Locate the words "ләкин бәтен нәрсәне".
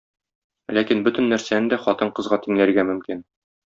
0.77-1.71